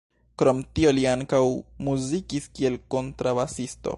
[0.41, 1.43] Krom tio li ankaŭ
[1.89, 3.89] muzikis kiel kontrabasisto.